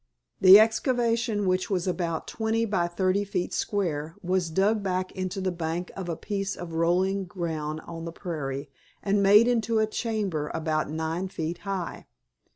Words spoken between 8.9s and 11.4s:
and made into a chamber about nine